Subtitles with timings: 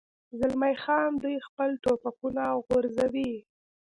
[0.39, 3.33] زلمی خان: دوی خپل ټوپکونه غورځوي.